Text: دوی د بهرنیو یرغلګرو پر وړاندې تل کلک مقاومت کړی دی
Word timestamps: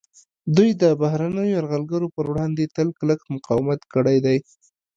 دوی 0.55 0.69
د 0.81 0.83
بهرنیو 1.01 1.53
یرغلګرو 1.55 2.07
پر 2.15 2.25
وړاندې 2.31 2.71
تل 2.75 2.87
کلک 2.99 3.19
مقاومت 3.35 3.81
کړی 3.93 4.17
دی 4.25 4.37